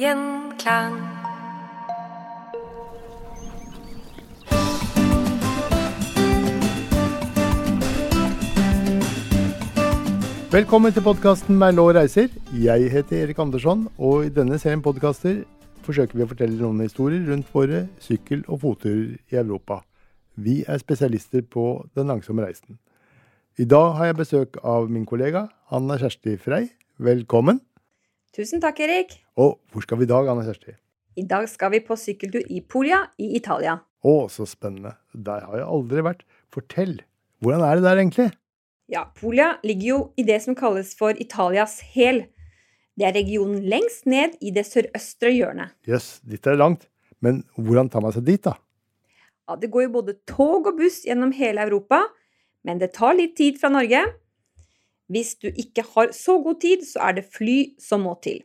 Gjenklang. 0.00 0.94
Velkommen 10.48 10.92
til 10.96 11.04
podkasten 11.04 11.58
Merlå 11.60 11.90
reiser. 11.92 12.30
Jeg 12.56 12.88
heter 12.88 13.26
Erik 13.26 13.38
Andersson, 13.38 13.82
og 13.98 14.24
i 14.24 14.30
denne 14.32 14.56
serien 14.56 14.80
podkaster 14.80 15.42
forsøker 15.84 16.16
vi 16.16 16.24
å 16.24 16.30
fortelle 16.30 16.56
noen 16.56 16.80
historier 16.80 17.26
rundt 17.28 17.50
våre 17.52 17.82
sykkel- 18.00 18.46
og 18.48 18.62
fotturer 18.62 19.18
i 19.28 19.36
Europa. 19.42 19.82
Vi 20.40 20.62
er 20.64 20.80
spesialister 20.80 21.44
på 21.44 21.84
den 21.92 22.08
langsomme 22.08 22.46
reisen. 22.46 22.78
I 23.60 23.68
dag 23.68 23.92
har 24.00 24.08
jeg 24.08 24.16
besøk 24.22 24.56
av 24.64 24.88
min 24.88 25.04
kollega 25.04 25.50
Anna 25.68 26.00
Kjersti 26.00 26.38
Frei. 26.40 26.70
Velkommen. 26.96 27.60
Tusen 28.32 28.62
takk, 28.64 28.78
Erik. 28.80 29.10
Og 29.36 29.58
hvor 29.68 29.84
skal 29.84 29.98
vi 30.00 30.06
i 30.06 30.08
dag, 30.08 30.24
Anna 30.32 30.40
Kjersti? 30.46 30.72
I 31.20 31.24
dag 31.28 31.44
skal 31.52 31.74
vi 31.74 31.82
på 31.84 31.92
sykkeltur 32.00 32.46
i 32.48 32.62
Puglia 32.64 33.02
i 33.20 33.26
Italia. 33.36 33.74
Å, 34.08 34.14
så 34.32 34.46
spennende. 34.48 34.94
Der 35.12 35.44
har 35.44 35.58
jeg 35.60 35.66
aldri 35.68 36.04
vært. 36.06 36.22
Fortell. 36.48 36.94
Hvordan 37.44 37.64
er 37.66 37.76
det 37.76 37.84
der 37.84 38.00
egentlig? 38.00 38.26
Ja, 38.88 39.02
Puglia 39.18 39.50
ligger 39.60 39.84
jo 39.90 39.98
i 40.16 40.24
det 40.24 40.38
som 40.46 40.56
kalles 40.56 40.94
for 40.96 41.12
Italias 41.20 41.82
hæl. 41.92 42.22
Det 42.96 43.10
er 43.10 43.14
regionen 43.18 43.68
lengst 43.68 44.08
ned 44.08 44.38
i 44.40 44.54
det 44.56 44.64
sørøstre 44.64 45.34
hjørnet. 45.36 45.76
Jøss, 45.84 46.08
yes, 46.16 46.32
dit 46.32 46.48
er 46.48 46.56
det 46.56 46.62
langt. 46.64 46.88
Men 47.20 47.44
hvordan 47.60 47.92
tar 47.92 48.00
man 48.00 48.16
seg 48.16 48.24
dit, 48.30 48.40
da? 48.48 48.56
Ja, 49.44 49.60
det 49.60 49.68
går 49.74 49.90
jo 49.90 49.94
både 50.00 50.16
tog 50.24 50.72
og 50.72 50.80
buss 50.80 51.02
gjennom 51.04 51.36
hele 51.36 51.68
Europa, 51.68 52.00
men 52.64 52.80
det 52.80 52.94
tar 52.96 53.12
litt 53.20 53.36
tid 53.36 53.60
fra 53.60 53.68
Norge. 53.76 54.06
Hvis 55.08 55.34
du 55.34 55.48
ikke 55.48 55.84
har 55.94 56.12
så 56.16 56.38
god 56.42 56.60
tid, 56.60 56.84
så 56.86 57.08
er 57.08 57.18
det 57.18 57.30
fly 57.32 57.74
som 57.80 58.04
må 58.06 58.14
til. 58.22 58.42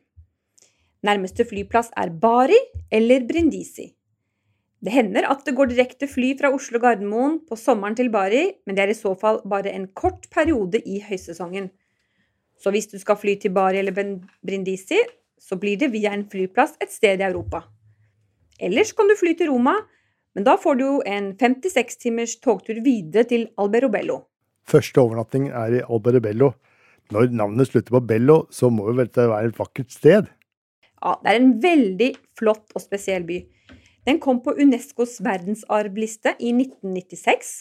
Nærmeste 1.06 1.46
flyplass 1.46 1.92
er 1.98 2.10
Bari 2.10 2.58
eller 2.92 3.28
Brindisi. 3.28 3.94
Det 4.84 4.94
hender 4.94 5.26
at 5.30 5.42
det 5.46 5.56
går 5.58 5.72
direkte 5.72 6.08
fly 6.10 6.34
fra 6.38 6.52
Oslo 6.54 6.80
Gardermoen 6.80 7.40
på 7.50 7.58
sommeren 7.58 7.96
til 7.98 8.12
Bari, 8.14 8.44
men 8.66 8.78
det 8.78 8.84
er 8.84 8.94
i 8.94 8.98
så 8.98 9.14
fall 9.18 9.42
bare 9.50 9.74
en 9.74 9.88
kort 9.88 10.28
periode 10.34 10.82
i 10.86 11.00
høysesongen. 11.02 11.70
Så 12.62 12.74
hvis 12.74 12.90
du 12.90 12.98
skal 13.02 13.18
fly 13.18 13.36
til 13.42 13.54
Bari 13.54 13.82
eller 13.82 13.96
Brindisi, 14.46 15.00
så 15.40 15.58
blir 15.58 15.78
det 15.78 15.92
via 15.94 16.14
en 16.14 16.26
flyplass 16.30 16.78
et 16.82 16.94
sted 16.94 17.22
i 17.22 17.26
Europa. 17.26 17.64
Ellers 18.60 18.92
kan 18.94 19.10
du 19.10 19.16
fly 19.18 19.34
til 19.38 19.52
Roma, 19.52 19.76
men 20.36 20.46
da 20.46 20.58
får 20.62 20.78
du 20.78 20.86
jo 20.86 20.96
en 21.06 21.32
56 21.38 21.98
timers 22.02 22.36
togtur 22.42 22.82
videre 22.86 23.26
til 23.30 23.48
Alberobello. 23.58 24.20
Første 24.68 25.00
overnatting 25.00 25.48
er 25.56 25.78
i 25.78 25.84
Alberobello. 25.86 26.52
Når 27.16 27.32
navnet 27.32 27.70
slutter 27.70 27.94
på 27.96 28.04
Bello, 28.04 28.42
så 28.52 28.68
må 28.74 28.90
jo 28.90 28.98
dette 29.00 29.30
være 29.30 29.54
et 29.54 29.60
vakkert 29.60 29.94
sted? 29.96 30.28
Ja, 30.98 31.14
det 31.24 31.32
er 31.32 31.40
en 31.40 31.54
veldig 31.64 32.10
flott 32.36 32.76
og 32.76 32.84
spesiell 32.84 33.24
by. 33.28 33.40
Den 34.08 34.20
kom 34.24 34.42
på 34.44 34.56
Unescos 34.60 35.18
verdensarvliste 35.24 36.36
i 36.40 36.52
1996. 36.56 37.54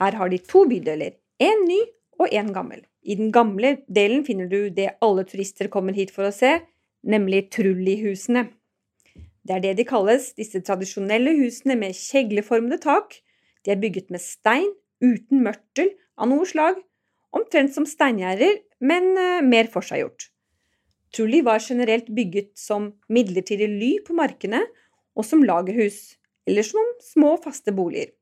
Her 0.00 0.16
har 0.16 0.32
de 0.32 0.40
to 0.44 0.66
bydeler, 0.68 1.16
én 1.40 1.64
ny 1.68 1.80
og 2.20 2.28
én 2.28 2.52
gammel. 2.52 2.84
I 3.00 3.16
den 3.16 3.32
gamle 3.32 3.78
delen 3.88 4.26
finner 4.26 4.48
du 4.48 4.68
det 4.76 4.90
alle 5.00 5.24
turister 5.28 5.70
kommer 5.72 5.96
hit 5.96 6.12
for 6.12 6.28
å 6.28 6.34
se, 6.34 6.58
nemlig 7.00 7.46
Trulli-husene. 7.54 8.50
Det 9.40 9.56
er 9.56 9.64
det 9.64 9.78
de 9.78 9.88
kalles, 9.88 10.34
disse 10.36 10.60
tradisjonelle 10.64 11.32
husene 11.38 11.78
med 11.80 11.96
kjegleformede 11.96 12.80
tak. 12.84 13.22
De 13.64 13.72
er 13.72 13.80
bygget 13.80 14.12
med 14.12 14.20
stein, 14.20 14.68
uten 15.04 15.42
mørtel 15.44 15.92
av 16.20 16.30
noe 16.30 16.46
slag, 16.48 16.78
omtrent 17.36 17.72
som 17.74 17.86
steingjerder, 17.88 18.60
men 18.80 19.12
eh, 19.16 19.40
mer 19.46 19.70
forseggjort. 19.72 20.28
Trulli 21.14 21.40
var 21.42 21.62
generelt 21.62 22.10
bygget 22.14 22.52
som 22.58 22.92
midlertidig 23.10 23.66
ly 23.70 23.90
på 24.06 24.14
markene 24.14 24.62
og 25.18 25.26
som 25.26 25.42
lagerhus, 25.42 26.14
eller 26.46 26.66
som 26.66 26.92
små, 27.02 27.34
faste 27.42 27.74
boliger, 27.74 28.12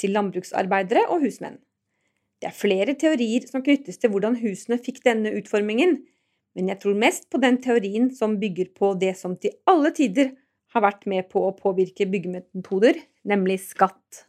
til 0.00 0.14
landbruksarbeidere 0.16 1.04
og 1.12 1.26
husmenn. 1.26 1.60
Det 2.42 2.48
er 2.50 2.56
flere 2.56 2.96
teorier 2.98 3.44
som 3.46 3.62
knyttes 3.62 4.00
til 4.02 4.10
hvordan 4.10 4.40
husene 4.40 4.80
fikk 4.82 5.02
denne 5.04 5.30
utformingen, 5.38 6.00
men 6.56 6.68
jeg 6.68 6.80
tror 6.82 6.96
mest 6.98 7.28
på 7.32 7.40
den 7.40 7.60
teorien 7.62 8.10
som 8.12 8.40
bygger 8.40 8.72
på 8.76 8.94
det 9.00 9.14
som 9.20 9.36
til 9.40 9.54
alle 9.68 9.92
tider 9.94 10.32
har 10.72 10.84
vært 10.84 11.06
med 11.08 11.28
på 11.32 11.44
å 11.46 11.54
påvirke 11.56 12.08
byggemetoder, 12.08 12.98
nemlig 13.28 13.60
skatt. 13.68 14.24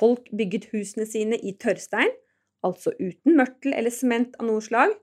Folk 0.00 0.30
bygget 0.32 0.70
husene 0.72 1.04
sine 1.08 1.36
i 1.36 1.52
tørrstein, 1.60 2.12
altså 2.64 2.92
uten 3.00 3.36
mørtel 3.36 3.74
eller 3.76 3.92
sement 3.92 4.36
av 4.40 4.48
noe 4.48 4.64
slag, 4.64 4.94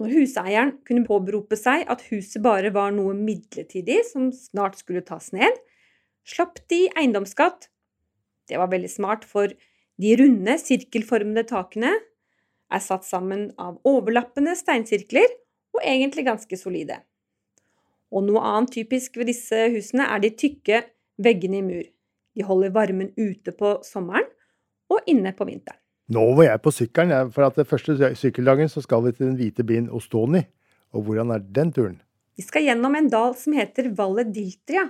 når 0.00 0.14
huseieren 0.16 0.70
kunne 0.88 1.04
påberope 1.04 1.58
seg 1.60 1.84
at 1.92 2.06
huset 2.08 2.40
bare 2.44 2.72
var 2.72 2.94
noe 2.96 3.12
midlertidig 3.16 3.98
som 4.08 4.30
snart 4.32 4.78
skulle 4.80 5.04
tas 5.04 5.28
ned, 5.36 5.52
slapp 6.24 6.62
de 6.72 6.86
eiendomsskatt. 6.96 7.68
Det 8.48 8.56
var 8.60 8.72
veldig 8.72 8.88
smart, 8.90 9.26
for 9.28 9.52
de 10.00 10.14
runde, 10.16 10.56
sirkelformede 10.56 11.44
takene 11.50 11.92
er 12.70 12.82
satt 12.82 13.04
sammen 13.04 13.50
av 13.60 13.76
overlappende 13.84 14.56
steinsirkler 14.56 15.28
og 15.76 15.84
egentlig 15.84 16.24
ganske 16.30 16.56
solide. 16.56 17.02
Og 18.10 18.24
noe 18.26 18.42
annet 18.42 18.72
typisk 18.78 19.20
ved 19.20 19.28
disse 19.30 19.66
husene 19.74 20.08
er 20.08 20.22
de 20.22 20.32
tykke 20.32 20.82
veggene 21.20 21.60
i 21.60 21.66
mur. 21.66 21.84
De 22.40 22.46
holder 22.48 22.72
varmen 22.72 23.10
ute 23.20 23.52
på 23.52 23.74
sommeren 23.84 24.24
og 24.88 25.04
inne 25.10 25.34
på 25.36 25.44
vinteren. 25.44 25.76
Nå 26.10 26.22
var 26.38 26.46
jeg 26.48 26.62
på 26.64 26.72
sykkelen, 26.74 27.28
for 27.30 27.46
at 27.46 27.58
det 27.60 27.68
første 27.68 27.94
sykkeldagen 28.18 28.70
så 28.72 28.80
skal 28.82 29.04
vi 29.04 29.12
til 29.12 29.28
den 29.28 29.36
hvite 29.38 29.66
byen 29.66 29.90
Ostoni. 29.94 30.40
Og 30.96 31.04
hvordan 31.06 31.30
er 31.36 31.44
den 31.44 31.68
turen? 31.70 32.00
Vi 32.34 32.42
skal 32.42 32.64
gjennom 32.64 32.96
en 32.96 33.10
dal 33.12 33.36
som 33.38 33.54
heter 33.54 33.92
Valle 33.94 34.24
Diltria. 34.26 34.88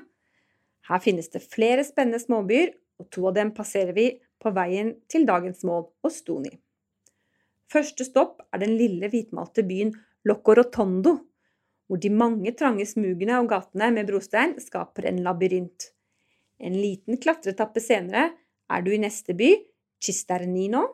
Her 0.89 1.03
finnes 1.03 1.28
det 1.34 1.43
flere 1.43 1.83
spennende 1.84 2.22
småbyer, 2.22 2.71
og 3.03 3.10
to 3.12 3.27
av 3.28 3.34
dem 3.37 3.50
passerer 3.56 3.93
vi 3.97 4.06
på 4.41 4.53
veien 4.56 4.94
til 5.10 5.27
dagens 5.28 5.65
mål, 5.66 5.91
Ostoni. 6.06 6.55
Første 7.71 8.06
stopp 8.06 8.41
er 8.55 8.62
den 8.62 8.78
lille 8.78 9.10
hvitmalte 9.10 9.66
byen 9.66 9.93
Locorotondo, 10.25 11.19
hvor 11.91 12.00
de 12.00 12.15
mange 12.15 12.55
trange 12.55 12.87
smugene 12.87 13.43
og 13.43 13.50
gatene 13.50 13.91
med 13.99 14.09
brostein 14.09 14.56
skaper 14.62 15.10
en 15.10 15.21
labyrint. 15.27 15.91
En 16.60 16.76
liten 16.76 17.19
klatretappe 17.21 17.81
senere 17.82 18.31
er 18.71 18.84
du 18.84 18.93
i 18.94 19.00
neste 19.00 19.34
by, 19.37 19.54
Cisternino, 20.00 20.84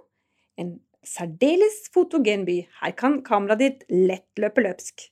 en 0.59 0.77
særdeles 1.06 1.84
fotogen 1.94 2.44
by. 2.47 2.60
Her 2.81 2.94
kan 2.99 3.21
kameraet 3.27 3.62
ditt 3.62 3.84
lett 3.93 4.41
løpe 4.41 4.65
løpsk. 4.65 5.09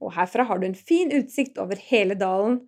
Og 0.00 0.14
herfra 0.16 0.46
har 0.48 0.60
du 0.60 0.68
en 0.68 0.78
fin 0.78 1.12
utsikt 1.12 1.58
over 1.60 1.80
hele 1.90 2.16
dalen. 2.18 2.62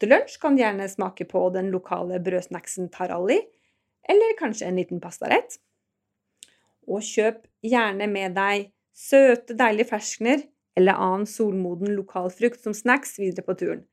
Til 0.00 0.12
lunsj 0.12 0.38
kan 0.40 0.56
du 0.56 0.62
gjerne 0.62 0.88
smake 0.90 1.26
på 1.28 1.44
den 1.54 1.68
lokale 1.74 2.20
brødsnacksen 2.24 2.88
taralli, 2.94 3.38
eller 4.08 4.38
kanskje 4.38 4.68
en 4.68 4.80
liten 4.80 5.02
pastarett. 5.02 5.58
Og 6.88 7.04
kjøp 7.06 7.44
gjerne 7.62 8.08
med 8.10 8.34
deg 8.36 8.72
søte, 8.96 9.54
deilige 9.54 9.92
ferskener 9.92 10.42
eller 10.76 10.98
annen 10.98 11.28
solmoden 11.28 11.92
lokalfrukt 11.96 12.64
som 12.64 12.74
snacks 12.74 13.18
videre 13.20 13.44
på 13.46 13.54
turen. 13.60 13.84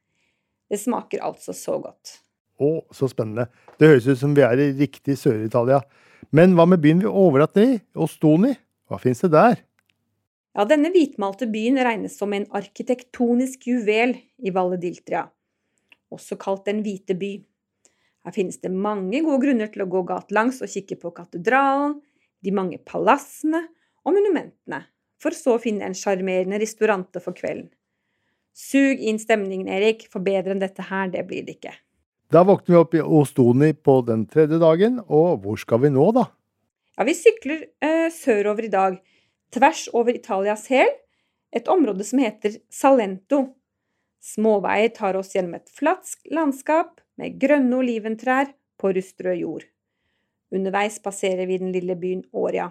Det 0.70 0.80
smaker 0.80 1.22
altså 1.26 1.54
så 1.54 1.78
godt. 1.84 2.20
Å, 2.60 2.70
så 2.92 3.08
spennende. 3.08 3.48
Det 3.80 3.88
høres 3.88 4.08
ut 4.10 4.20
som 4.20 4.36
vi 4.36 4.44
er 4.44 4.60
i 4.60 4.72
riktig 4.76 5.16
Sør-Italia. 5.22 5.80
Men 6.36 6.58
hva 6.58 6.66
med 6.68 6.82
byen 6.84 7.02
vi 7.02 7.08
overnatter 7.08 7.64
i, 7.64 7.80
Ostoni? 7.96 8.52
Hva 8.90 9.00
fins 9.02 9.24
det 9.24 9.32
der? 9.34 9.62
Ja, 10.58 10.66
denne 10.68 10.90
hvitmalte 10.92 11.48
byen 11.48 11.80
regnes 11.86 12.18
som 12.20 12.34
en 12.36 12.48
arkitektonisk 12.58 13.68
juvel 13.70 14.16
i 14.42 14.52
Valle 14.52 14.80
d'Iltria, 14.82 15.28
også 16.12 16.36
kalt 16.42 16.66
Den 16.68 16.82
hvite 16.84 17.16
by. 17.16 17.38
Her 18.26 18.36
finnes 18.36 18.60
det 18.60 18.72
mange 18.74 19.22
gode 19.24 19.44
grunner 19.46 19.70
til 19.72 19.86
å 19.86 19.90
gå 19.90 20.04
gatelangs 20.10 20.60
og 20.66 20.72
kikke 20.74 20.98
på 21.00 21.14
katedralen, 21.16 22.00
de 22.44 22.52
mange 22.56 22.80
palassene 22.84 23.62
og 24.04 24.16
monumentene, 24.16 24.84
for 25.22 25.36
så 25.36 25.56
å 25.56 25.62
finne 25.62 25.88
en 25.88 25.96
sjarmerende 25.96 26.60
restaurante 26.60 27.22
for 27.24 27.38
kvelden. 27.38 27.70
Sug 28.52 29.00
inn 29.00 29.20
stemningen, 29.22 29.70
Erik, 29.72 30.08
for 30.12 30.24
bedre 30.26 30.56
enn 30.56 30.64
dette 30.64 30.84
her, 30.90 31.08
det 31.14 31.24
blir 31.30 31.46
det 31.48 31.60
ikke. 31.60 31.76
Da 32.30 32.44
våkner 32.46 32.76
vi 32.76 32.78
opp 32.78 32.94
i 32.94 33.00
Ostoni 33.02 33.72
på 33.74 34.02
den 34.06 34.28
tredje 34.30 34.60
dagen, 34.62 35.00
og 35.10 35.40
hvor 35.42 35.58
skal 35.58 35.80
vi 35.82 35.90
nå, 35.90 36.12
da? 36.14 36.28
Ja, 36.94 37.06
Vi 37.08 37.16
sykler 37.18 37.64
eh, 37.82 38.12
sørover 38.14 38.68
i 38.68 38.70
dag, 38.70 39.00
tvers 39.50 39.88
over 39.98 40.14
Italias 40.14 40.68
hæl, 40.70 40.92
et 41.50 41.72
område 41.74 42.06
som 42.06 42.22
heter 42.22 42.60
Salento. 42.70 43.56
Småveier 44.22 44.94
tar 44.94 45.18
oss 45.18 45.34
gjennom 45.34 45.56
et 45.58 45.72
flatt 45.74 46.12
landskap 46.30 47.00
med 47.18 47.40
grønne 47.42 47.80
oliventrær 47.80 48.54
på 48.78 48.92
rustrød 48.94 49.42
jord. 49.42 49.66
Underveis 50.54 51.00
passerer 51.02 51.50
vi 51.50 51.58
den 51.58 51.74
lille 51.74 51.96
byen 51.98 52.22
Åria, 52.30 52.68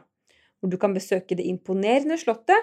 hvor 0.61 0.71
du 0.71 0.79
kan 0.79 0.95
besøke 0.95 1.35
det 1.35 1.49
imponerende 1.51 2.21
slottet, 2.21 2.63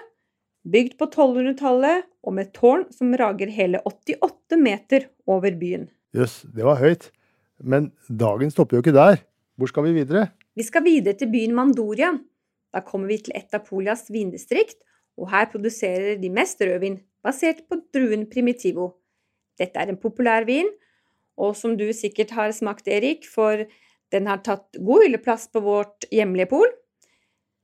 bygd 0.64 0.96
på 0.96 1.10
1200-tallet 1.12 2.08
og 2.24 2.38
med 2.40 2.54
tårn 2.56 2.88
som 2.88 3.12
rager 3.12 3.52
hele 3.52 3.84
88 3.84 4.56
meter 4.64 5.10
over 5.28 5.52
byen. 5.60 5.90
Jøss, 6.16 6.34
yes, 6.46 6.54
det 6.56 6.64
var 6.64 6.80
høyt. 6.80 7.10
Men 7.60 7.90
dagen 8.08 8.52
stopper 8.52 8.78
jo 8.78 8.84
ikke 8.84 8.96
der. 8.96 9.20
Hvor 9.56 9.68
skal 9.68 9.84
vi 9.84 9.92
videre? 9.98 10.30
Vi 10.56 10.64
skal 10.64 10.84
videre 10.84 11.16
til 11.16 11.28
byen 11.32 11.54
Mandoria. 11.56 12.14
Da 12.72 12.80
kommer 12.84 13.10
vi 13.10 13.18
til 13.20 13.34
et 13.36 13.52
av 13.56 13.64
Polias 13.66 14.06
vindistrikt, 14.12 14.78
og 15.16 15.30
her 15.32 15.48
produserer 15.52 16.16
de 16.20 16.30
mest 16.32 16.60
rødvin, 16.60 16.98
basert 17.24 17.62
på 17.68 17.78
druen 17.92 18.26
Primitivo. 18.32 18.94
Dette 19.60 19.80
er 19.80 19.92
en 19.92 20.00
populær 20.00 20.44
vin, 20.48 20.68
og 21.36 21.56
som 21.56 21.76
du 21.76 21.88
sikkert 21.96 22.32
har 22.36 22.52
smakt, 22.56 22.88
Erik, 22.88 23.24
for 23.28 23.64
den 24.12 24.28
har 24.28 24.40
tatt 24.44 24.76
god 24.76 25.04
hylleplass 25.04 25.48
på 25.52 25.60
vårt 25.64 26.08
hjemlige 26.12 26.48
pol. 26.52 26.68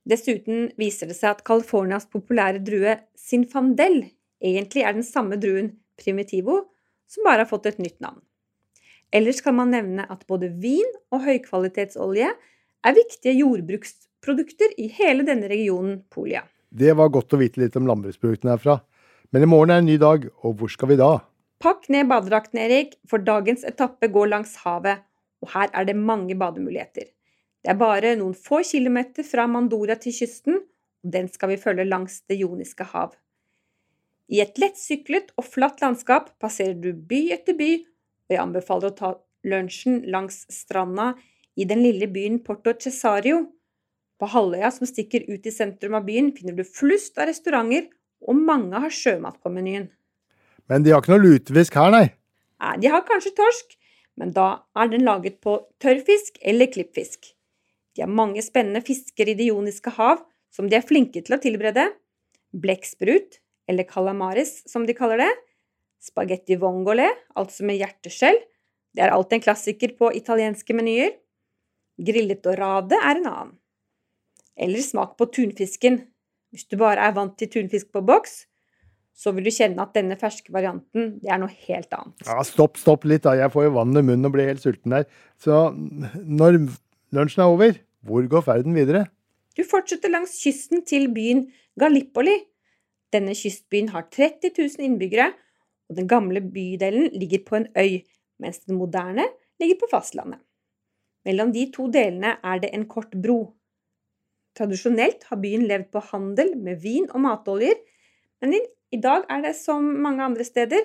Dessuten 0.09 0.69
viser 0.81 1.09
det 1.09 1.17
seg 1.17 1.37
at 1.37 1.45
Californias 1.47 2.09
populære 2.11 2.61
drue 2.65 2.97
Sinfandel 3.17 4.03
egentlig 4.43 4.85
er 4.85 4.97
den 4.97 5.07
samme 5.07 5.39
druen 5.41 5.77
Primitivo, 6.01 6.67
som 7.07 7.25
bare 7.25 7.45
har 7.45 7.51
fått 7.51 7.69
et 7.71 7.81
nytt 7.81 8.01
navn. 8.03 8.21
Ellers 9.13 9.43
kan 9.45 9.57
man 9.59 9.73
nevne 9.75 10.07
at 10.09 10.25
både 10.31 10.49
vin 10.63 10.89
og 11.13 11.27
høykvalitetsolje 11.27 12.31
er 12.33 12.97
viktige 12.97 13.35
jordbruksprodukter 13.43 14.73
i 14.81 14.89
hele 14.97 15.27
denne 15.29 15.51
regionen 15.53 16.01
Polia. 16.11 16.47
Det 16.73 16.95
var 16.97 17.13
godt 17.13 17.37
å 17.37 17.41
vite 17.43 17.61
litt 17.61 17.77
om 17.77 17.87
landbruksproduktene 17.91 18.55
herfra. 18.55 18.79
Men 19.33 19.45
i 19.45 19.49
morgen 19.49 19.73
er 19.73 19.83
en 19.83 19.89
ny 19.89 19.99
dag, 20.01 20.25
og 20.45 20.57
hvor 20.61 20.73
skal 20.73 20.93
vi 20.93 20.99
da? 21.01 21.19
Pakk 21.63 21.87
ned 21.93 22.09
badedrakten, 22.09 22.59
Erik, 22.59 22.97
for 23.09 23.23
dagens 23.23 23.65
etappe 23.69 24.09
går 24.13 24.33
langs 24.33 24.57
havet, 24.65 25.05
og 25.45 25.53
her 25.53 25.69
er 25.77 25.87
det 25.89 25.97
mange 25.97 26.37
bademuligheter. 26.39 27.07
Det 27.63 27.71
er 27.71 27.79
bare 27.79 28.17
noen 28.19 28.35
få 28.35 28.63
kilometer 28.67 29.27
fra 29.27 29.45
Mandora 29.47 29.95
til 30.01 30.17
kysten, 30.17 30.59
og 31.05 31.13
den 31.15 31.29
skal 31.31 31.53
vi 31.53 31.61
følge 31.61 31.87
langs 31.87 32.23
Det 32.29 32.41
joniske 32.41 32.89
hav. 32.95 33.15
I 34.33 34.41
et 34.41 34.59
lettsyklet 34.59 35.35
og 35.37 35.45
flatt 35.45 35.83
landskap 35.85 36.33
passerer 36.41 36.75
du 36.81 36.93
by 36.93 37.29
etter 37.37 37.57
by, 37.59 37.73
og 38.29 38.35
jeg 38.35 38.43
anbefaler 38.43 38.93
å 38.93 38.97
ta 38.97 39.11
lunsjen 39.49 40.03
langs 40.13 40.45
stranda 40.53 41.13
i 41.59 41.67
den 41.69 41.83
lille 41.85 42.09
byen 42.11 42.41
Porto 42.45 42.75
Cesario. 42.79 43.45
På 44.21 44.29
halvøya 44.31 44.71
som 44.71 44.87
stikker 44.87 45.27
ut 45.29 45.47
i 45.47 45.53
sentrum 45.55 45.97
av 45.99 46.07
byen, 46.07 46.31
finner 46.37 46.55
du 46.57 46.63
flust 46.65 47.19
av 47.19 47.29
restauranter, 47.31 47.89
og 48.23 48.39
mange 48.39 48.79
har 48.85 48.95
sjømat 48.95 49.41
på 49.43 49.51
menyen. 49.51 49.89
Men 50.71 50.85
de 50.85 50.93
har 50.95 51.03
ikke 51.03 51.17
noe 51.17 51.25
lutefisk 51.25 51.77
her, 51.77 51.91
nei? 51.91 52.07
Nei, 52.63 52.77
de 52.79 52.91
har 52.93 53.03
kanskje 53.09 53.35
torsk, 53.35 53.75
men 54.21 54.31
da 54.37 54.63
er 54.79 54.93
den 54.93 55.03
laget 55.07 55.41
på 55.43 55.57
tørrfisk 55.83 56.39
eller 56.47 56.71
klippfisk. 56.71 57.33
De 57.97 58.05
har 58.05 58.13
mange 58.13 58.45
spennende 58.45 58.85
fisker 58.85 59.29
i 59.29 59.37
Det 59.37 59.51
joniske 59.51 59.93
hav 59.99 60.23
som 60.55 60.69
de 60.69 60.79
er 60.79 60.87
flinke 60.87 61.21
til 61.25 61.37
å 61.37 61.41
tilberede. 61.43 61.89
Blekksprut, 62.53 63.41
eller 63.69 63.89
calamaris 63.89 64.61
som 64.69 64.87
de 64.87 64.95
kaller 64.97 65.25
det. 65.25 65.33
Spagetti 66.03 66.57
vongole, 66.59 67.07
altså 67.39 67.67
med 67.69 67.79
hjerteskjell. 67.79 68.39
Det 68.93 69.05
er 69.05 69.15
alltid 69.15 69.39
en 69.39 69.45
klassiker 69.45 69.95
på 69.99 70.11
italienske 70.19 70.75
menyer. 70.77 71.15
Grillet 72.03 72.43
dorade 72.45 72.99
er 72.99 73.21
en 73.21 73.29
annen. 73.29 73.53
Eller 74.59 74.83
smak 74.85 75.15
på 75.17 75.29
tunfisken. 75.33 76.03
Hvis 76.53 76.67
du 76.69 76.77
bare 76.81 77.07
er 77.07 77.15
vant 77.17 77.37
til 77.41 77.49
tunfisk 77.49 77.93
på 77.95 78.03
boks, 78.05 78.43
så 79.17 79.33
vil 79.37 79.47
du 79.47 79.53
kjenne 79.53 79.81
at 79.85 79.95
denne 79.97 80.17
ferske 80.21 80.53
varianten 80.53 81.17
det 81.23 81.31
er 81.31 81.41
noe 81.41 81.53
helt 81.69 81.93
annet. 81.95 82.25
Ja, 82.27 82.41
Stopp, 82.49 82.79
stopp 82.81 83.07
litt, 83.09 83.25
da. 83.25 83.37
Jeg 83.39 83.53
får 83.53 83.69
jo 83.69 83.75
vann 83.77 83.97
i 83.97 84.03
munnen 84.05 84.29
og 84.29 84.35
blir 84.35 84.49
helt 84.51 84.63
sulten 84.65 84.95
der. 84.97 85.07
Så 85.41 85.69
når 85.73 86.59
lunsjen 87.15 87.45
er 87.45 87.53
over, 87.53 87.77
hvor 88.03 88.27
går 88.29 88.45
ferden 88.49 88.77
videre? 88.77 89.07
Du 89.57 89.63
fortsetter 89.69 90.13
langs 90.13 90.35
kysten 90.41 90.83
til 90.89 91.11
byen 91.13 91.47
Gallipoli. 91.79 92.39
Denne 93.13 93.37
kystbyen 93.37 93.93
har 93.93 94.09
30 94.09 94.55
000 94.57 94.87
innbyggere, 94.89 95.31
og 95.93 95.99
den 96.01 96.09
gamle 96.09 96.41
bydelen 96.41 97.11
ligger 97.13 97.45
på 97.45 97.59
en 97.61 97.69
øy, 97.77 98.01
mens 98.41 98.65
den 98.65 98.81
moderne 98.81 99.29
ligger 99.61 99.83
på 99.83 99.91
fastlandet. 99.93 100.41
Mellom 101.29 101.53
de 101.55 101.69
to 101.75 101.87
delene 101.93 102.39
er 102.43 102.63
det 102.63 102.73
en 102.75 102.89
kort 102.91 103.13
bro. 103.15 103.53
Tradisjonelt 104.57 105.29
har 105.29 105.41
byen 105.41 105.69
levd 105.69 105.93
på 105.93 106.03
handel 106.11 106.57
med 106.59 106.81
vin 106.83 107.07
og 107.13 107.23
matoljer, 107.25 107.77
men 108.43 108.57
i, 108.57 108.99
dag 109.01 109.23
er 109.31 109.45
det 109.45 109.55
som 109.57 109.85
mange 110.05 110.25
andre 110.25 110.45
steder 110.45 110.83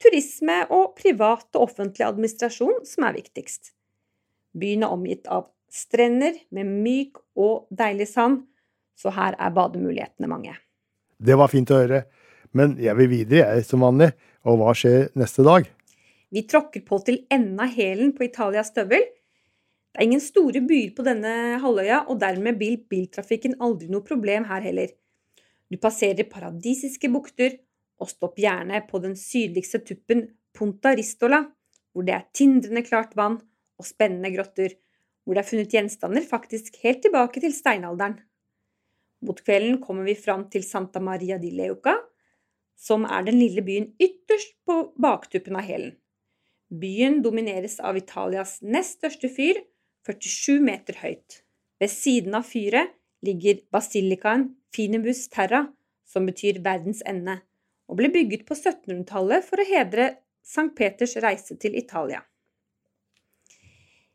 turisme 0.00 0.62
og 0.72 0.94
privat 0.96 1.48
og 1.56 1.66
offentlig 1.66 2.06
administrasjon 2.06 2.84
som 2.88 3.08
er 3.08 3.18
viktigst. 3.18 3.74
Byen 4.56 4.86
er 4.86 4.94
omgitt 4.94 5.28
av 5.28 5.50
strender 5.70 6.38
med 6.54 6.70
myk 6.70 7.20
og 7.36 7.66
deilig 7.70 8.08
sand, 8.14 8.44
så 8.96 9.12
her 9.14 9.36
er 9.36 9.52
bademulighetene 9.56 10.30
mange. 10.30 10.54
Det 11.20 11.36
var 11.36 11.50
fint 11.52 11.70
å 11.72 11.82
høre. 11.82 12.04
Men 12.56 12.74
jeg 12.82 12.96
vil 12.98 13.10
videre, 13.12 13.54
jeg, 13.56 13.66
som 13.68 13.84
vanlig. 13.84 14.10
Og 14.48 14.58
hva 14.58 14.72
skjer 14.76 15.10
neste 15.18 15.44
dag? 15.46 15.68
Vi 16.30 16.44
tråkker 16.48 16.82
på 16.86 17.00
til 17.06 17.24
enden 17.32 17.58
av 17.62 17.72
hælen 17.74 18.12
på 18.16 18.24
Italias 18.26 18.70
støvel. 18.72 19.02
Det 19.90 19.98
er 19.98 20.06
ingen 20.06 20.22
store 20.22 20.62
byer 20.62 20.92
på 20.94 21.04
denne 21.06 21.32
halvøya, 21.62 22.04
og 22.06 22.20
dermed 22.22 22.58
blir 22.60 22.78
biltrafikken 22.90 23.56
aldri 23.62 23.90
noe 23.90 24.06
problem 24.06 24.46
her 24.50 24.62
heller. 24.62 24.92
Du 25.70 25.78
passerer 25.82 26.28
paradisiske 26.30 27.10
bukter, 27.10 27.58
og 28.00 28.08
stopp 28.08 28.38
gjerne 28.40 28.80
på 28.88 29.00
den 29.02 29.16
sydligste 29.18 29.82
tuppen 29.84 30.28
Punta 30.56 30.94
Ristola, 30.96 31.42
hvor 31.92 32.06
det 32.06 32.14
er 32.14 32.28
tindrende 32.34 32.82
klart 32.86 33.12
vann 33.18 33.40
og 33.80 33.86
spennende 33.86 34.30
grotter, 34.34 34.76
hvor 35.24 35.36
det 35.36 35.42
er 35.42 35.50
funnet 35.50 35.74
gjenstander 35.74 36.24
faktisk 36.26 36.78
helt 36.84 37.02
tilbake 37.04 37.42
til 37.42 37.52
steinalderen. 37.54 38.16
Mot 39.26 39.42
kvelden 39.44 39.82
kommer 39.82 40.06
vi 40.08 40.16
fram 40.16 40.46
til 40.50 40.64
Santa 40.64 41.02
Maria 41.02 41.36
di 41.38 41.50
Leuca, 41.52 41.98
som 42.80 43.04
er 43.04 43.26
den 43.26 43.36
lille 43.40 43.62
byen 43.64 43.90
ytterst 44.00 44.54
på 44.64 44.78
baktuppen 45.00 45.58
av 45.60 45.68
hælen. 45.68 45.92
Byen 46.70 47.18
domineres 47.22 47.80
av 47.82 47.98
Italias 47.98 48.60
nest 48.62 49.00
største 49.00 49.28
fyr, 49.32 49.58
47 50.06 50.62
meter 50.64 50.96
høyt. 51.02 51.42
Ved 51.80 51.92
siden 51.92 52.36
av 52.38 52.46
fyret 52.48 52.94
ligger 53.26 53.60
basilikaen 53.74 54.48
Finibus 54.72 55.26
Terra, 55.28 55.66
som 56.06 56.26
betyr 56.28 56.62
verdens 56.64 57.02
ende, 57.06 57.40
og 57.90 57.98
ble 57.98 58.10
bygget 58.14 58.46
på 58.48 58.56
1700-tallet 58.56 59.44
for 59.46 59.60
å 59.60 59.66
hedre 59.66 60.10
Sankt 60.46 60.78
Peters 60.78 61.16
reise 61.20 61.56
til 61.60 61.76
Italia. 61.78 62.22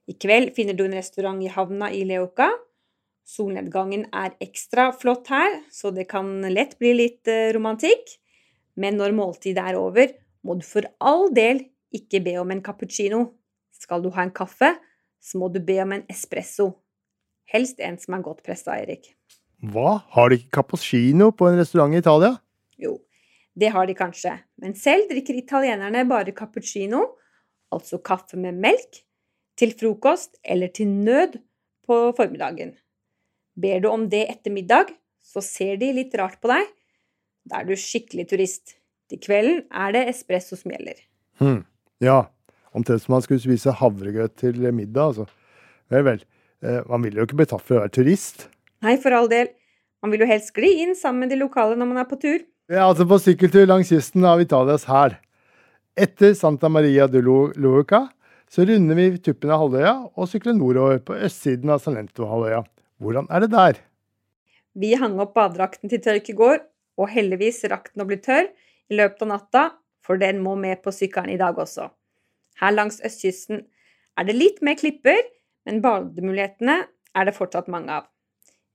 I 0.10 0.16
kveld 0.22 0.54
finner 0.56 0.78
du 0.78 0.86
en 0.86 0.98
restaurant 0.98 1.42
i 1.42 1.52
havna 1.52 1.90
i 1.94 2.04
Leuca. 2.08 2.50
Solnedgangen 3.26 4.06
er 4.14 4.36
ekstra 4.44 4.92
flott 4.94 5.32
her, 5.34 5.62
så 5.74 5.92
det 5.94 6.08
kan 6.12 6.30
lett 6.54 6.78
bli 6.82 6.94
litt 6.98 7.32
eh, 7.32 7.50
romantikk. 7.56 8.18
Men 8.76 9.00
når 9.00 9.16
måltidet 9.16 9.64
er 9.64 9.80
over, 9.80 10.12
må 10.46 10.58
du 10.60 10.66
for 10.68 10.88
all 11.00 11.30
del 11.36 11.64
ikke 11.96 12.22
be 12.26 12.36
om 12.42 12.52
en 12.52 12.64
cappuccino. 12.64 13.24
Skal 13.76 14.04
du 14.04 14.12
ha 14.16 14.26
en 14.26 14.34
kaffe, 14.36 14.74
så 15.22 15.40
må 15.40 15.50
du 15.52 15.62
be 15.64 15.80
om 15.84 15.96
en 15.96 16.06
espresso. 16.12 16.72
Helst 17.52 17.80
en 17.84 17.98
som 18.02 18.18
er 18.18 18.26
godt 18.26 18.44
pressa, 18.46 18.78
Erik. 18.82 19.14
Hva, 19.72 20.00
har 20.14 20.30
de 20.30 20.40
ikke 20.40 20.58
cappuccino 20.60 21.32
på 21.34 21.48
en 21.50 21.60
restaurant 21.60 21.94
i 21.96 22.02
Italia? 22.02 22.36
Jo, 22.82 22.98
det 23.56 23.72
har 23.72 23.88
de 23.88 23.96
kanskje, 23.98 24.34
men 24.62 24.76
selv 24.78 25.08
drikker 25.10 25.38
italienerne 25.40 26.04
bare 26.10 26.36
cappuccino, 26.36 27.06
altså 27.74 28.02
kaffe 28.04 28.38
med 28.40 28.60
melk, 28.62 29.02
til 29.56 29.72
frokost 29.80 30.36
eller 30.44 30.68
til 30.76 30.90
nød 30.92 31.38
på 31.88 32.00
formiddagen. 32.18 32.74
Ber 33.56 33.80
du 33.80 33.88
om 33.88 34.10
det 34.12 34.26
etter 34.34 34.52
middag, 34.52 34.92
så 35.24 35.40
ser 35.42 35.80
de 35.80 35.94
litt 35.96 36.16
rart 36.20 36.42
på 36.44 36.52
deg, 36.52 36.68
da 37.50 37.62
er 37.62 37.68
du 37.70 37.76
skikkelig 37.80 38.28
turist. 38.32 38.78
Til 39.12 39.22
kvelden 39.22 39.62
er 39.70 39.94
det 39.94 40.06
espresso 40.10 40.58
som 40.58 40.74
gjelder. 40.74 40.98
Hmm. 41.42 41.62
Ja, 42.04 42.26
omtrent 42.76 43.04
som 43.04 43.16
man 43.16 43.26
skulle 43.26 43.44
spise 43.44 43.76
havregrøt 43.80 44.38
til 44.42 44.64
middag, 44.74 45.14
altså. 45.14 45.28
Vel, 45.94 46.06
vel. 46.08 46.26
Eh, 46.66 46.82
man 46.90 47.06
vil 47.06 47.20
jo 47.20 47.28
ikke 47.28 47.38
bli 47.38 47.48
tatt 47.50 47.64
for 47.66 47.78
å 47.78 47.84
være 47.84 47.94
turist. 48.00 48.48
Nei, 48.86 48.98
for 49.02 49.14
all 49.16 49.30
del. 49.32 49.52
Man 50.04 50.14
vil 50.14 50.26
jo 50.26 50.30
helst 50.30 50.52
skli 50.54 50.72
inn 50.84 50.96
sammen 50.98 51.26
med 51.26 51.34
de 51.34 51.40
lokale 51.40 51.78
når 51.78 51.92
man 51.92 52.02
er 52.02 52.10
på 52.10 52.18
tur. 52.22 52.42
Ja, 52.72 52.88
altså 52.88 53.06
på 53.10 53.20
sykkeltur 53.22 53.68
langs 53.70 53.92
kysten 53.94 54.26
av 54.26 54.42
Italias 54.42 54.88
hær. 54.90 55.20
Etter 55.96 56.34
Santa 56.36 56.70
Maria 56.70 57.06
de 57.08 57.22
Luca 57.22 58.08
så 58.52 58.66
runder 58.68 58.98
vi 58.98 59.08
tuppen 59.22 59.52
av 59.54 59.64
halvøya 59.64 59.94
og 60.14 60.30
sykler 60.30 60.58
nordover 60.58 61.00
på 61.06 61.18
østsiden 61.28 61.72
av 61.74 61.82
Salento-halvøya. 61.84 62.64
Hvordan 63.02 63.30
er 63.30 63.46
det 63.46 63.52
der? 63.54 63.80
Vi 64.76 64.92
hang 65.00 65.18
opp 65.24 65.34
badedrakten 65.38 65.92
til 65.92 66.02
tørk 66.04 66.30
i 66.32 66.36
går, 66.36 66.60
og 67.00 67.12
heldigvis 67.12 67.64
rakk 67.72 67.92
den 67.94 68.06
å 68.06 68.10
bli 68.10 68.20
tørr 68.24 68.50
i 68.92 69.00
løpet 69.00 69.26
av 69.26 69.32
natta, 69.32 69.64
for 70.06 70.22
den 70.22 70.42
må 70.44 70.54
med 70.60 70.84
på 70.86 70.94
sykkelen 70.94 71.34
i 71.34 71.40
dag 71.42 71.58
også. 71.60 71.90
Her 72.62 72.76
langs 72.76 73.02
østkysten 73.04 73.66
er 74.16 74.28
det 74.28 74.38
litt 74.38 74.62
mer 74.64 74.78
klipper, 74.80 75.20
men 75.66 75.82
bademulighetene 75.84 76.78
er 77.16 77.28
det 77.28 77.36
fortsatt 77.36 77.72
mange 77.72 78.00
av. 78.00 78.08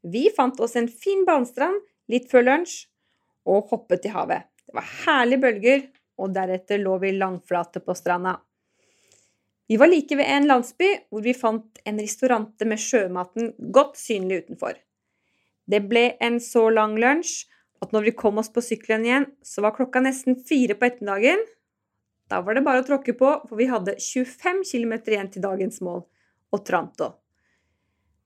Vi 0.02 0.28
fant 0.36 0.58
oss 0.60 0.76
en 0.80 0.88
fin 0.88 1.24
badestrand 1.28 1.80
litt 2.10 2.28
før 2.30 2.46
lunsj 2.48 2.76
og 3.48 3.70
hoppet 3.70 4.08
i 4.08 4.12
havet. 4.14 4.48
Det 4.66 4.76
var 4.76 4.92
herlige 5.04 5.44
bølger, 5.44 5.82
og 6.20 6.34
deretter 6.36 6.80
lå 6.82 6.98
vi 7.00 7.14
langflate 7.16 7.80
på 7.80 7.94
stranda. 7.96 8.34
Vi 9.70 9.78
var 9.80 9.88
like 9.88 10.16
ved 10.18 10.26
en 10.28 10.48
landsby 10.50 10.88
hvor 11.08 11.22
vi 11.24 11.32
fant 11.36 11.80
en 11.86 12.00
restaurante 12.02 12.66
med 12.68 12.80
sjømaten 12.82 13.52
godt 13.72 13.96
synlig 14.00 14.44
utenfor. 14.44 14.74
Det 15.70 15.80
ble 15.88 16.04
en 16.20 16.40
så 16.42 16.66
lang 16.74 16.96
lunsj 16.98 17.46
at 17.80 17.94
når 17.94 18.10
vi 18.10 18.16
kom 18.16 18.38
oss 18.40 18.50
på 18.52 18.62
sykkelen 18.64 19.06
igjen, 19.06 19.26
så 19.42 19.64
var 19.64 19.74
klokka 19.76 20.02
nesten 20.04 20.36
fire 20.46 20.76
på 20.76 20.88
ettermiddagen. 20.88 21.42
Da 22.30 22.42
var 22.44 22.56
det 22.56 22.64
bare 22.66 22.82
å 22.82 22.86
tråkke 22.86 23.14
på, 23.18 23.30
for 23.48 23.58
vi 23.58 23.70
hadde 23.70 23.96
25 23.98 24.62
km 24.68 24.94
igjen 25.00 25.30
til 25.32 25.44
dagens 25.44 25.80
mål, 25.84 26.04
og 26.52 26.64
Tranto. 26.66 27.14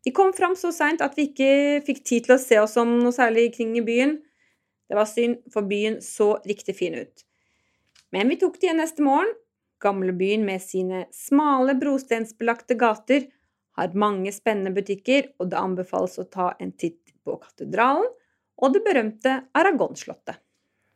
Vi 0.04 0.12
kom 0.12 0.34
fram 0.36 0.56
så 0.58 0.68
seint 0.74 1.00
at 1.00 1.14
vi 1.16 1.30
ikke 1.30 1.84
fikk 1.86 2.02
tid 2.04 2.26
til 2.26 2.34
å 2.34 2.42
se 2.42 2.58
oss 2.60 2.74
om 2.80 2.98
noe 3.00 3.14
særlig 3.14 3.54
kring 3.54 3.72
i 3.78 3.84
byen. 3.84 4.18
Det 4.90 4.98
var 4.98 5.08
synd, 5.08 5.38
for 5.52 5.64
byen 5.64 6.02
så 6.04 6.34
riktig 6.44 6.74
fin 6.76 6.98
ut. 6.98 7.24
Men 8.12 8.28
vi 8.28 8.36
tok 8.40 8.58
det 8.58 8.68
igjen 8.68 8.82
neste 8.82 9.06
morgen. 9.06 9.32
Gamlebyen 9.80 10.44
med 10.44 10.62
sine 10.64 11.06
smale 11.12 11.74
brostensbelagte 11.78 12.76
gater 12.80 13.30
har 13.78 13.96
mange 13.98 14.30
spennende 14.32 14.74
butikker, 14.76 15.32
og 15.40 15.50
det 15.52 15.60
anbefales 15.60 16.18
å 16.20 16.28
ta 16.28 16.52
en 16.60 16.74
titt 16.76 17.14
på 17.24 17.38
katedralen 17.40 18.06
og 18.60 18.74
det 18.74 18.82
berømte 18.86 19.40
Aragonslottet. 19.56 20.38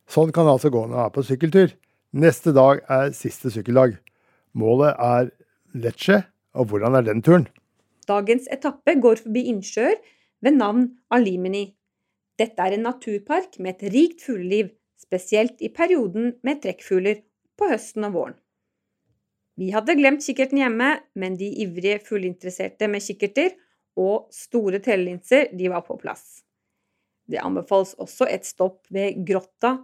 Sånn 0.09 0.33
kan 0.33 0.49
det 0.49 0.55
altså 0.57 0.71
gå 0.73 0.85
når 0.87 0.95
man 0.95 1.07
er 1.07 1.15
på 1.15 1.25
sykkeltur. 1.27 1.75
Neste 2.17 2.55
dag 2.57 2.81
er 2.89 3.13
siste 3.17 3.53
sykkeldag. 3.53 3.99
Målet 4.57 4.95
er 4.97 5.33
Lecce, 5.77 6.23
og 6.57 6.71
hvordan 6.71 6.97
er 6.97 7.05
den 7.05 7.21
turen? 7.23 7.45
Dagens 8.09 8.49
etappe 8.51 8.95
går 9.03 9.21
forbi 9.21 9.45
innsjøer 9.53 9.99
ved 10.45 10.57
navn 10.57 10.87
Alimini. 11.13 11.67
Dette 12.41 12.65
er 12.65 12.77
en 12.77 12.87
naturpark 12.89 13.59
med 13.61 13.77
et 13.77 13.93
rikt 13.93 14.25
fugleliv, 14.25 14.71
spesielt 14.97 15.61
i 15.61 15.69
perioden 15.75 16.37
med 16.47 16.63
trekkfugler 16.63 17.21
på 17.59 17.69
høsten 17.69 18.07
og 18.09 18.15
våren. 18.17 18.39
Vi 19.59 19.73
hadde 19.75 19.97
glemt 19.99 20.23
kikkerten 20.23 20.61
hjemme, 20.63 20.93
men 21.19 21.37
de 21.37 21.49
ivrige 21.65 21.99
fugleinteresserte 22.07 22.89
med 22.89 23.03
kikkerter 23.03 23.57
og 23.99 24.29
store 24.33 24.79
telelinser, 24.79 25.51
de 25.51 25.71
var 25.73 25.83
på 25.87 25.99
plass. 25.99 26.45
Det 27.29 27.41
anbefales 27.45 27.95
også 28.01 28.29
et 28.31 28.47
stopp 28.49 28.87
ved 28.95 29.21
Grotta 29.29 29.77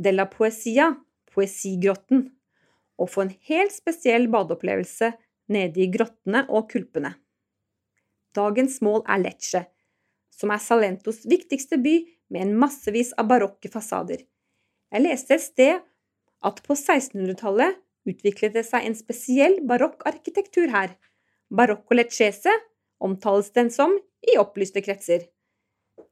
della 0.00 0.26
Poesia, 0.28 0.94
Poesigrotten, 1.32 2.30
og 2.96 3.10
få 3.12 3.26
en 3.26 3.34
helt 3.48 3.74
spesiell 3.74 4.28
badeopplevelse 4.32 5.12
nede 5.52 5.82
i 5.84 5.90
grottene 5.92 6.46
og 6.48 6.70
kulpene. 6.72 7.12
Dagens 8.36 8.80
mål 8.84 9.02
er 9.08 9.22
Lecce, 9.22 9.62
som 10.32 10.52
er 10.52 10.60
Salentos 10.60 11.24
viktigste 11.28 11.78
by 11.80 11.98
med 12.32 12.46
en 12.46 12.56
massevis 12.60 13.12
av 13.16 13.28
barokke 13.30 13.70
fasader. 13.72 14.24
Jeg 14.92 15.04
leste 15.04 15.36
et 15.36 15.44
sted 15.44 15.84
at 16.46 16.60
på 16.64 16.76
1600-tallet 16.76 17.78
utviklet 18.06 18.54
det 18.56 18.64
seg 18.68 18.86
en 18.86 18.96
spesiell 18.96 19.60
barokk 19.66 20.04
arkitektur 20.08 20.70
her. 20.72 20.92
Barocco 21.50 21.96
leccese 21.96 22.52
omtales 23.02 23.50
den 23.56 23.70
som 23.72 23.96
i 24.26 24.36
opplyste 24.40 24.82
kretser. 24.84 25.26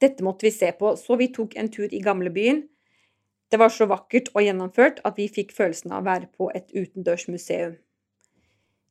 Dette 0.02 0.24
måtte 0.24 0.46
vi 0.46 0.52
se 0.54 0.70
på, 0.76 0.94
så 1.00 1.16
vi 1.20 1.30
tok 1.32 1.56
en 1.60 1.70
tur 1.72 1.88
i 1.88 2.02
gamlebyen. 2.04 2.64
Det 3.52 3.60
var 3.60 3.70
så 3.70 3.86
vakkert 3.86 4.30
og 4.34 4.42
gjennomført 4.42 5.00
at 5.06 5.18
vi 5.20 5.28
fikk 5.30 5.52
følelsen 5.54 5.92
av 5.92 6.02
å 6.02 6.08
være 6.08 6.30
på 6.32 6.50
et 6.56 6.72
utendørs 6.74 7.28
museum. 7.30 7.76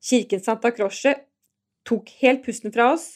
Kirken 0.03 0.43
Santa 0.43 0.71
Croce 0.75 1.15
tok 1.87 2.09
helt 2.21 2.43
pusten 2.45 2.73
fra 2.75 2.93
oss. 2.93 3.07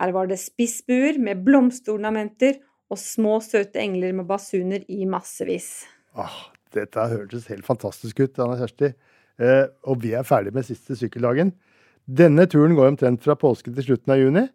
Her 0.00 0.12
var 0.12 0.28
det 0.28 0.38
spissbuer 0.42 1.20
med 1.22 1.44
blomsterornamenter 1.46 2.58
og 2.92 3.00
små, 3.00 3.38
søte 3.40 3.80
engler 3.80 4.12
med 4.16 4.28
basuner 4.28 4.84
i 4.92 5.06
massevis. 5.08 5.86
Ah, 6.16 6.50
dette 6.76 7.08
hørtes 7.10 7.48
helt 7.50 7.66
fantastisk 7.66 8.20
ut, 8.20 8.36
Anna 8.42 8.58
Kjersti. 8.60 8.92
Eh, 9.40 9.64
og 9.88 10.00
vi 10.04 10.14
er 10.16 10.26
ferdig 10.26 10.52
med 10.56 10.66
siste 10.68 10.96
sykkeldagen. 10.96 11.52
Denne 12.06 12.46
turen 12.48 12.76
går 12.76 12.92
omtrent 12.92 13.24
fra 13.24 13.36
påske 13.38 13.72
til 13.74 13.88
slutten 13.90 14.14
av 14.14 14.20
juni. 14.20 14.46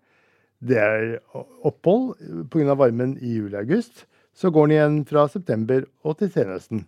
Det 0.62 0.78
er 0.78 1.20
opphold 1.66 2.48
pga. 2.54 2.76
varmen 2.78 3.18
i 3.18 3.38
juli-august. 3.40 4.06
Så 4.34 4.50
går 4.50 4.68
den 4.68 4.76
igjen 4.76 5.00
fra 5.06 5.28
september 5.28 5.84
og 6.04 6.18
til 6.20 6.32
senhøsten. 6.32 6.86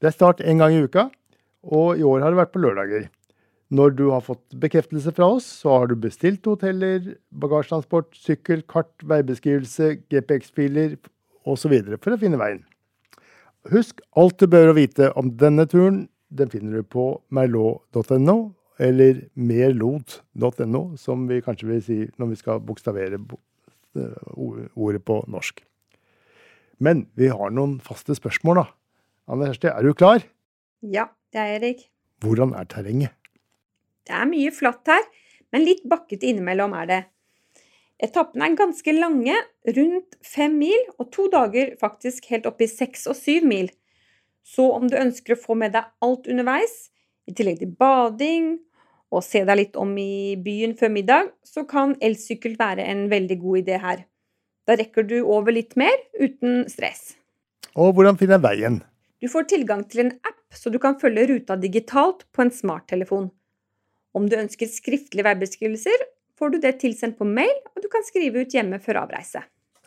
Det 0.00 0.08
er 0.08 0.14
start 0.14 0.40
én 0.40 0.58
gang 0.58 0.72
i 0.72 0.82
uka, 0.84 1.10
og 1.62 1.98
i 1.98 2.02
år 2.02 2.22
har 2.22 2.30
det 2.30 2.40
vært 2.40 2.54
på 2.54 2.62
lørdager. 2.62 3.08
Når 3.74 3.94
du 3.96 4.04
har 4.12 4.22
fått 4.22 4.54
bekreftelse 4.60 5.12
fra 5.16 5.26
oss, 5.36 5.46
så 5.62 5.78
har 5.78 5.88
du 5.88 5.96
bestilt 5.98 6.44
hoteller, 6.46 7.16
bagasjetransport, 7.32 8.12
sykkel, 8.14 8.62
kart, 8.70 8.92
veibeskrivelse, 9.02 9.96
GPX-filer 10.12 10.96
osv. 11.44 11.74
for 11.98 12.14
å 12.14 12.20
finne 12.20 12.40
veien. 12.40 12.62
Husk 13.72 14.02
alt 14.20 14.38
du 14.38 14.46
bør 14.46 14.74
vite 14.76 15.10
om 15.18 15.32
denne 15.40 15.66
turen. 15.66 16.04
Den 16.28 16.50
finner 16.52 16.80
du 16.80 16.82
på 16.86 17.06
merlot.no, 17.32 18.36
eller 18.82 19.24
merlod.no, 19.34 20.82
som 20.98 21.28
vi 21.30 21.40
kanskje 21.44 21.68
vil 21.68 21.82
si 21.84 21.98
når 22.18 22.32
vi 22.32 22.38
skal 22.40 22.62
bokstavere 22.64 23.20
ordet 23.94 25.02
på 25.06 25.20
norsk. 25.30 25.62
Men 26.82 27.06
vi 27.14 27.30
har 27.30 27.54
noen 27.54 27.78
faste 27.82 28.16
spørsmål, 28.18 28.64
da. 28.64 28.66
Anne 29.30 29.48
Kjersti, 29.48 29.70
er 29.70 29.86
du 29.86 29.94
klar? 29.96 30.24
Ja, 30.82 31.06
det 31.32 31.40
er 31.40 31.58
Erik. 31.58 31.86
Hvordan 32.24 32.54
er 32.58 32.66
terrenget? 32.68 33.14
Det 34.04 34.12
er 34.12 34.28
mye 34.28 34.50
flatt 34.52 34.90
her, 34.90 35.04
men 35.54 35.64
litt 35.64 35.84
bakkete 35.88 36.28
innimellom 36.28 36.74
er 36.76 36.90
det. 36.90 37.00
Etappene 38.02 38.50
er 38.50 38.58
ganske 38.58 38.92
lange, 38.96 39.36
rundt 39.76 40.18
fem 40.26 40.58
mil, 40.60 40.80
og 40.98 41.08
to 41.14 41.28
dager 41.32 41.76
faktisk 41.80 42.26
helt 42.32 42.48
opp 42.50 42.60
i 42.60 42.68
seks 42.68 43.06
og 43.08 43.16
syv 43.16 43.46
mil. 43.48 43.70
Så 44.44 44.66
om 44.74 44.90
du 44.90 44.98
ønsker 44.98 45.36
å 45.36 45.40
få 45.40 45.56
med 45.56 45.72
deg 45.76 45.88
alt 46.04 46.26
underveis, 46.28 46.90
i 47.28 47.34
tillegg 47.36 47.60
til 47.62 47.74
bading 47.78 48.54
og 49.14 49.22
se 49.24 49.44
deg 49.46 49.60
litt 49.60 49.76
om 49.78 49.92
i 50.00 50.34
byen 50.40 50.74
før 50.78 50.90
middag, 50.92 51.30
så 51.46 51.62
kan 51.68 51.94
elsykkel 52.02 52.56
være 52.58 52.86
en 52.90 53.06
veldig 53.12 53.38
god 53.42 53.60
idé 53.62 53.78
her. 53.82 54.02
Da 54.66 54.76
rekker 54.80 55.06
du 55.06 55.20
over 55.22 55.54
litt 55.54 55.76
mer 55.78 55.94
uten 56.18 56.64
stress. 56.72 57.14
Og 57.74 57.94
hvordan 57.94 58.18
finner 58.18 58.38
jeg 58.38 58.46
veien? 58.46 58.80
Du 59.22 59.28
får 59.30 59.48
tilgang 59.52 59.84
til 59.88 60.06
en 60.06 60.12
app, 60.26 60.40
så 60.54 60.70
du 60.72 60.80
kan 60.82 60.98
følge 61.00 61.28
ruta 61.30 61.56
digitalt 61.60 62.24
på 62.34 62.44
en 62.44 62.52
smarttelefon. 62.52 63.30
Om 64.14 64.28
du 64.30 64.36
ønsker 64.38 64.70
skriftlige 64.70 65.26
veibeskrivelser, 65.26 66.06
får 66.38 66.54
du 66.54 66.58
det 66.62 66.76
tilsendt 66.82 67.18
på 67.18 67.26
mail, 67.28 67.54
og 67.74 67.82
du 67.82 67.90
kan 67.92 68.04
skrive 68.06 68.44
ut 68.44 68.54
hjemme 68.54 68.80
før 68.82 69.04
avreise. 69.04 69.42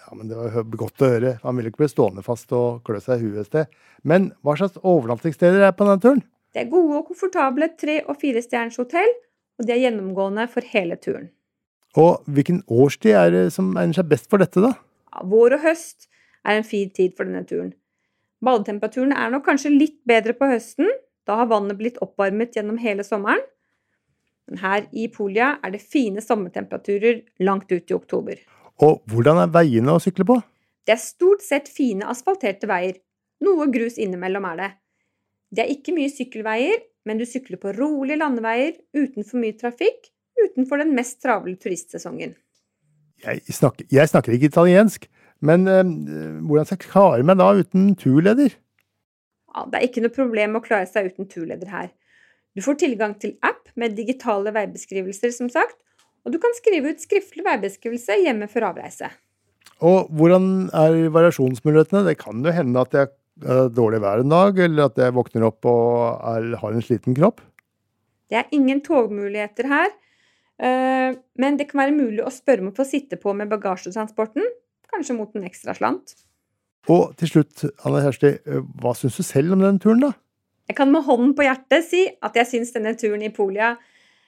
Ja, 0.08 0.16
men 0.16 0.30
Det 0.30 0.38
var 0.40 0.64
godt 0.80 1.04
å 1.04 1.12
høre. 1.12 1.36
Han 1.44 1.58
ville 1.58 1.72
ikke 1.72 1.84
bli 1.84 1.92
stående 1.92 2.24
fast 2.24 2.52
og 2.56 2.84
klø 2.88 3.00
seg 3.04 3.20
i 3.20 3.28
huet 3.28 3.44
et 3.44 3.50
sted. 3.50 3.78
Men 4.08 4.32
hva 4.46 4.56
slags 4.60 4.80
overnattingssteder 4.80 5.68
er 5.68 5.76
på 5.76 5.88
denne 5.88 6.04
turen? 6.04 6.24
Det 6.58 6.64
er 6.64 6.70
gode 6.72 6.96
og 6.98 7.10
komfortable 7.12 7.68
tre- 7.78 8.00
og 8.10 8.16
firestjerners 8.18 8.80
hotell, 8.82 9.12
og 9.62 9.66
de 9.68 9.76
er 9.76 9.84
gjennomgående 9.84 10.48
for 10.50 10.66
hele 10.66 10.96
turen. 10.98 11.28
Og 11.94 12.24
hvilken 12.26 12.64
årstid 12.66 13.14
er 13.14 13.30
det 13.30 13.44
som 13.54 13.76
egner 13.78 13.94
seg 13.94 14.08
best 14.10 14.26
for 14.32 14.42
dette, 14.42 14.64
da? 14.64 14.72
Ja, 15.14 15.22
vår 15.30 15.54
og 15.60 15.62
høst 15.62 16.08
er 16.42 16.58
en 16.58 16.66
fin 16.66 16.90
tid 16.90 17.14
for 17.14 17.30
denne 17.30 17.44
turen. 17.46 17.76
Badetemperaturen 18.42 19.14
er 19.14 19.30
nok 19.36 19.46
kanskje 19.46 19.70
litt 19.76 20.00
bedre 20.10 20.34
på 20.34 20.50
høsten, 20.50 20.90
da 21.30 21.38
har 21.44 21.52
vannet 21.52 21.78
blitt 21.78 22.02
oppvarmet 22.02 22.58
gjennom 22.58 22.82
hele 22.82 23.06
sommeren. 23.06 23.46
Men 24.50 24.64
her 24.64 24.90
i 24.98 25.06
Polia 25.14 25.60
er 25.62 25.76
det 25.78 25.84
fine 25.86 26.26
sommertemperaturer 26.26 27.22
langt 27.46 27.70
ut 27.70 27.86
i 27.86 28.00
oktober. 28.00 28.42
Og 28.82 29.06
hvordan 29.14 29.44
er 29.44 29.54
veiene 29.54 29.94
å 29.94 30.02
sykle 30.02 30.26
på? 30.26 30.42
Det 30.90 30.98
er 30.98 31.06
stort 31.06 31.46
sett 31.46 31.70
fine 31.70 32.10
asfalterte 32.10 32.66
veier. 32.66 32.98
Noe 33.46 33.70
grus 33.70 34.02
innimellom 34.02 34.50
er 34.56 34.62
det. 34.64 34.74
Det 35.54 35.64
er 35.64 35.72
ikke 35.72 35.96
mye 35.96 36.12
sykkelveier, 36.12 36.82
men 37.08 37.20
du 37.20 37.26
sykler 37.28 37.60
på 37.62 37.72
rolige 37.78 38.20
landeveier 38.20 38.76
uten 38.98 39.24
for 39.24 39.40
mye 39.40 39.56
trafikk, 39.58 40.10
utenfor 40.38 40.84
den 40.84 40.94
mest 40.98 41.22
travle 41.24 41.56
turistsesongen. 41.60 42.36
Jeg 43.24 43.42
snakker, 43.50 43.88
jeg 43.90 44.12
snakker 44.12 44.36
ikke 44.36 44.52
italiensk, 44.52 45.08
men 45.42 45.68
øh, 45.68 45.86
hvordan 46.46 46.68
skal 46.68 46.78
jeg 46.78 46.92
klare 46.92 47.26
meg 47.26 47.40
da 47.40 47.50
uten 47.58 47.94
turleder? 47.98 48.54
Ja, 49.56 49.64
det 49.66 49.80
er 49.80 49.88
ikke 49.88 50.04
noe 50.04 50.14
problem 50.14 50.58
å 50.60 50.64
klare 50.66 50.90
seg 50.90 51.10
uten 51.14 51.30
turleder 51.32 51.72
her. 51.72 51.90
Du 52.58 52.62
får 52.66 52.80
tilgang 52.82 53.16
til 53.22 53.36
app 53.46 53.70
med 53.78 53.96
digitale 53.98 54.54
veibeskrivelser, 54.54 55.34
som 55.34 55.50
sagt, 55.50 55.78
og 56.26 56.34
du 56.34 56.40
kan 56.44 56.54
skrive 56.58 56.92
ut 56.92 57.02
skriftlig 57.02 57.46
veibeskrivelse 57.46 58.20
hjemme 58.20 58.50
før 58.52 58.72
avreise. 58.72 59.10
Og 59.86 60.10
hvordan 60.18 60.68
er 60.76 61.08
variasjonsmulighetene? 61.14 62.04
Det 62.10 62.18
kan 62.20 62.42
jo 62.44 62.54
hende 62.54 62.82
at 62.82 62.98
jeg 62.98 63.12
dårlig 63.42 64.02
vær 64.02 64.24
en 64.24 64.34
dag, 64.34 64.60
eller 64.66 64.90
at 64.90 65.00
jeg 65.02 65.14
våkner 65.16 65.48
opp 65.50 65.68
og 65.70 66.28
er, 66.34 66.52
har 66.62 66.74
en 66.74 66.84
sliten 66.86 67.18
kropp. 67.18 67.42
Det 68.28 68.40
er 68.40 68.54
ingen 68.56 68.82
togmuligheter 68.84 69.70
her, 69.72 69.92
eh, 70.60 71.16
men 71.40 71.60
det 71.60 71.70
kan 71.70 71.86
være 71.86 71.96
mulig 71.96 72.24
å 72.26 72.34
spørre 72.34 72.66
om 72.66 72.72
å 72.72 72.78
få 72.78 72.88
sitte 72.88 73.20
på 73.22 73.34
med 73.38 73.52
bagasjetransporten, 73.52 74.44
kanskje 74.92 75.16
mot 75.16 75.36
en 75.38 75.48
ekstra 75.48 75.76
slant. 75.78 76.16
Og 76.92 77.12
til 77.20 77.32
slutt, 77.32 77.66
Anna 77.88 78.04
Kjersti, 78.04 78.34
eh, 78.48 78.64
hva 78.82 78.96
syns 78.96 79.20
du 79.20 79.24
selv 79.24 79.56
om 79.56 79.64
denne 79.64 79.80
turen, 79.84 80.04
da? 80.04 80.14
Jeg 80.68 80.76
kan 80.76 80.92
med 80.92 81.06
hånden 81.08 81.34
på 81.36 81.46
hjertet 81.48 81.86
si 81.88 82.04
at 82.08 82.36
jeg 82.36 82.50
syns 82.50 82.74
denne 82.76 82.92
turen 83.00 83.24
i 83.24 83.32
Polia 83.32 83.78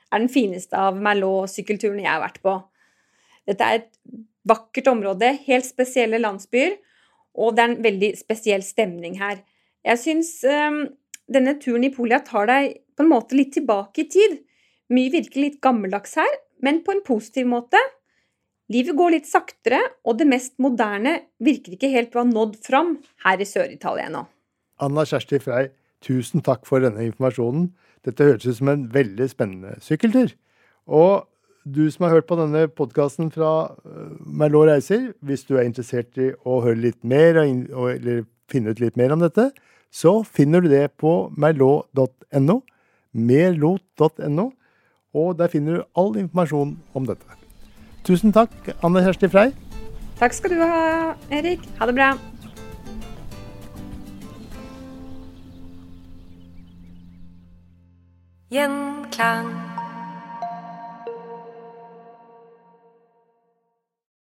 er 0.09 0.21
den 0.21 0.31
fineste 0.31 0.77
av 0.79 0.95
Merlot-sykkelturene 0.95 2.05
jeg 2.05 2.13
har 2.13 2.23
vært 2.23 2.39
på. 2.45 2.55
Dette 3.49 3.65
er 3.65 3.81
et 3.81 3.89
vakkert 4.47 4.87
område, 4.87 5.33
helt 5.45 5.67
spesielle 5.67 6.21
landsbyer, 6.21 6.77
og 7.39 7.55
det 7.55 7.63
er 7.63 7.71
en 7.71 7.83
veldig 7.85 8.11
spesiell 8.19 8.65
stemning 8.65 9.15
her. 9.21 9.39
Jeg 9.87 10.01
syns 10.01 10.33
um, 10.43 10.83
denne 11.31 11.55
turen 11.61 11.87
i 11.87 11.91
Polia 11.93 12.19
tar 12.25 12.49
deg 12.51 12.75
på 12.97 13.05
en 13.05 13.11
måte 13.13 13.37
litt 13.37 13.53
tilbake 13.55 14.03
i 14.03 14.09
tid. 14.11 14.41
Mye 14.91 15.13
virker 15.13 15.45
litt 15.45 15.59
gammeldags 15.63 16.17
her, 16.19 16.29
men 16.65 16.81
på 16.83 16.95
en 16.95 17.05
positiv 17.05 17.47
måte. 17.47 17.79
Livet 18.69 18.97
går 18.99 19.15
litt 19.15 19.29
saktere, 19.29 19.79
og 20.05 20.19
det 20.19 20.27
mest 20.29 20.57
moderne 20.61 21.15
virker 21.41 21.73
ikke 21.77 21.93
helt 21.93 22.13
å 22.13 22.21
ha 22.21 22.29
nådd 22.29 22.59
fram 22.61 22.97
her 23.25 23.41
i 23.41 23.47
Sør-Italia 23.47 24.09
ennå. 24.11 24.27
Anna 24.83 25.05
Kjersti 25.07 25.39
Frei, 25.41 25.69
Tusen 26.05 26.43
takk 26.45 26.67
for 26.67 26.83
denne 26.83 27.03
informasjonen. 27.03 27.69
Dette 28.07 28.23
høres 28.23 28.47
ut 28.47 28.59
som 28.61 28.71
en 28.71 28.85
veldig 28.93 29.27
spennende 29.31 29.75
sykkeltur. 29.83 30.31
Og 30.87 31.27
du 31.65 31.85
som 31.91 32.05
har 32.05 32.15
hørt 32.17 32.27
på 32.29 32.37
denne 32.39 32.67
podkasten 32.71 33.31
fra 33.33 33.51
uh, 33.83 34.11
Merlot 34.19 34.69
reiser, 34.69 35.11
hvis 35.25 35.45
du 35.47 35.57
er 35.57 35.67
interessert 35.67 36.17
i 36.19 36.31
å 36.47 36.61
høre 36.65 36.79
litt 36.87 37.01
mer 37.03 37.41
eller 37.43 38.25
finne 38.49 38.73
ut 38.73 38.81
litt 38.81 38.97
mer 38.97 39.13
om 39.13 39.21
dette, 39.23 39.49
så 39.91 40.19
finner 40.23 40.61
du 40.61 40.69
det 40.71 40.85
på 41.01 41.29
merlot.no, 41.37 42.59
merlot.no, 43.13 44.47
og 45.17 45.37
der 45.39 45.51
finner 45.51 45.79
du 45.79 45.87
all 45.97 46.15
informasjon 46.21 46.75
om 46.93 47.09
dette. 47.09 47.39
Tusen 48.07 48.33
takk, 48.33 48.53
Anne 48.85 49.03
Kjersti 49.05 49.29
Frei. 49.29 49.49
Takk 50.19 50.35
skal 50.35 50.55
du 50.55 50.61
ha, 50.63 51.15
Erik. 51.31 51.63
Ha 51.79 51.89
det 51.89 51.95
bra. 51.97 52.13
Gjenklang. 58.49 59.68